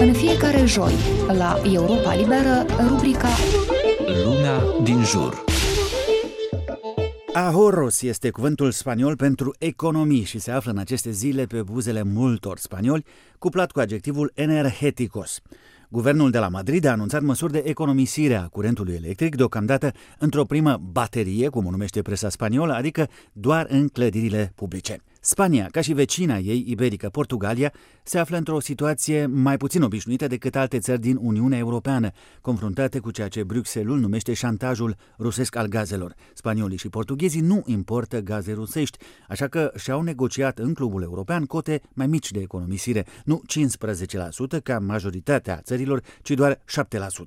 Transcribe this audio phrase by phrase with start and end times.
[0.00, 0.92] În fiecare joi,
[1.26, 3.28] la Europa Liberă, rubrica
[4.24, 5.44] Luna din jur.
[7.32, 12.58] Ahorros este cuvântul spaniol pentru economii și se află în aceste zile pe buzele multor
[12.58, 13.04] spanioli,
[13.38, 15.40] cuplat cu adjectivul energeticos.
[15.88, 20.80] Guvernul de la Madrid a anunțat măsuri de economisire a curentului electric, deocamdată într-o primă
[20.92, 25.02] baterie, cum o numește presa spaniolă, adică doar în clădirile publice.
[25.30, 27.72] Spania, ca și vecina ei iberică, Portugalia,
[28.02, 32.10] se află într-o situație mai puțin obișnuită decât alte țări din Uniunea Europeană,
[32.40, 36.14] confruntate cu ceea ce Bruxelles numește șantajul rusesc al gazelor.
[36.34, 41.82] Spaniolii și portughezii nu importă gaze rusești, așa că și-au negociat în clubul european cote
[41.92, 43.42] mai mici de economisire, nu
[44.58, 46.60] 15% ca majoritatea țărilor, ci doar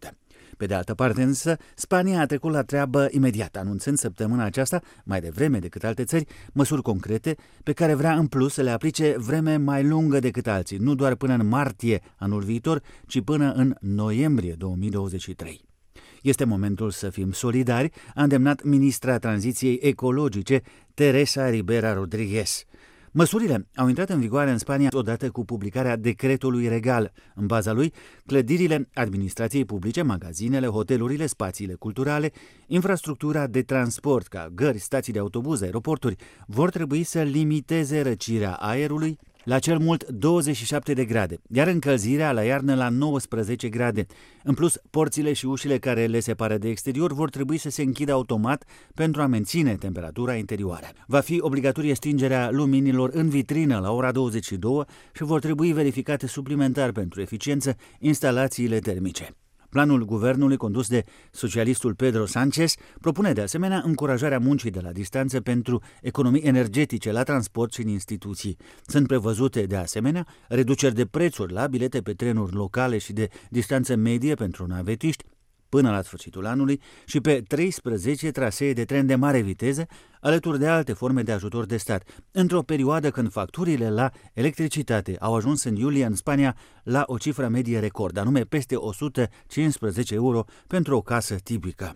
[0.08, 0.21] 7%.
[0.62, 5.22] Pe de altă parte însă, Spania a trecut la treabă imediat, anunțând săptămâna aceasta, mai
[5.22, 9.56] devreme decât alte țări, măsuri concrete pe care vrea în plus să le aplice vreme
[9.56, 14.54] mai lungă decât alții, nu doar până în martie anul viitor, ci până în noiembrie
[14.54, 15.66] 2023.
[16.22, 20.62] Este momentul să fim solidari, a îndemnat ministra tranziției ecologice
[20.94, 22.66] Teresa Ribera Rodriguez.
[23.14, 27.12] Măsurile au intrat în vigoare în Spania odată cu publicarea decretului regal.
[27.36, 27.94] În baza lui,
[28.26, 32.32] clădirile administrației publice, magazinele, hotelurile, spațiile culturale,
[32.68, 36.16] infrastructura de transport ca gări, stații de autobuz, aeroporturi,
[36.48, 42.44] vor trebui să limiteze răcirea aerului la cel mult 27 de grade, iar încălzirea la
[42.44, 44.06] iarnă la 19 grade.
[44.44, 48.12] În plus, porțile și ușile care le separă de exterior vor trebui să se închidă
[48.12, 50.88] automat pentru a menține temperatura interioară.
[51.08, 54.84] Va fi obligatorie stingerea luminilor în vitrină la ora 22
[55.14, 59.36] și vor trebui verificate suplimentar pentru eficiență instalațiile termice.
[59.72, 65.42] Planul guvernului condus de socialistul Pedro Sánchez propune de asemenea încurajarea muncii de la distanță
[65.42, 68.58] pentru economii energetice la transport și în instituții.
[68.86, 73.96] Sunt prevăzute de asemenea reduceri de prețuri la bilete pe trenuri locale și de distanță
[73.96, 75.24] medie pentru navetiști,
[75.72, 79.88] până la sfârșitul anului și pe 13 trasee de tren de mare viteză,
[80.22, 85.36] alături de alte forme de ajutor de stat, într-o perioadă când facturile la electricitate au
[85.36, 90.96] ajuns în iulie în Spania la o cifră medie record, anume peste 115 euro pentru
[90.96, 91.96] o casă tipică.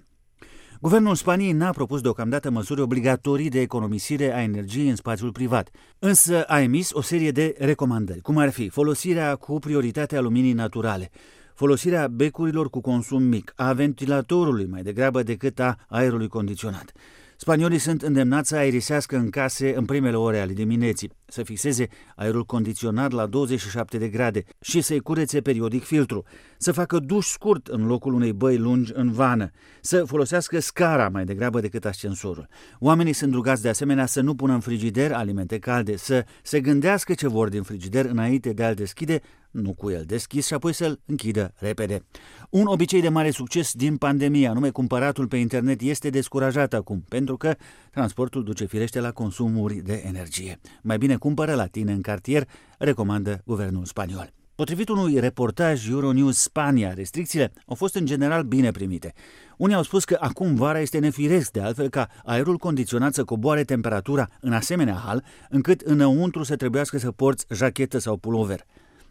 [0.82, 5.70] Guvernul Spaniei n-a propus deocamdată măsuri obligatorii de economisire a energiei în spațiul privat,
[6.00, 10.54] însă a emis o serie de recomandări, cum ar fi folosirea cu prioritate a luminii
[10.54, 11.12] naturale,
[11.56, 16.92] folosirea becurilor cu consum mic, a ventilatorului mai degrabă decât a aerului condiționat.
[17.38, 22.46] Spaniolii sunt îndemnați să aerisească în case în primele ore ale dimineții, să fixeze aerul
[22.46, 26.24] condiționat la 27 de grade și să-i curețe periodic filtru,
[26.58, 29.50] să facă duș scurt în locul unei băi lungi în vană,
[29.82, 32.48] să folosească scara mai degrabă decât ascensorul.
[32.80, 37.14] Oamenii sunt rugați de asemenea să nu pună în frigider alimente calde, să se gândească
[37.14, 39.22] ce vor din frigider înainte de a-l deschide,
[39.56, 42.04] nu cu el deschis și apoi să-l închidă repede.
[42.50, 47.38] Un obicei de mare succes din pandemie, anume cumpăratul pe internet, este descurajat acum, pentru
[47.38, 47.56] că
[47.92, 50.60] transportul duce firește la consumuri de energie.
[50.82, 54.34] Mai bine cumpără la tine în cartier, recomandă guvernul spaniol.
[54.56, 59.14] Potrivit unui reportaj Euronews Spania, restricțiile au fost în general bine primite.
[59.58, 63.64] Unii au spus că acum vara este nefiresc de altfel ca aerul condiționat să coboare
[63.64, 68.66] temperatura în asemenea hal, încât înăuntru să trebuiască să porți jachetă sau pulover.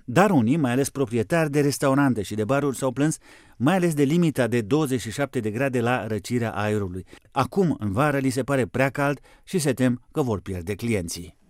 [0.04, 3.19] Dar unii, mai ales proprietari de restaurante și de baruri, s-au plâns
[3.56, 7.06] mai ales de limita de 27 de grade la răcirea aerului.
[7.32, 11.44] Acum, în vară, li se pare prea cald și se tem că vor pierde clienții.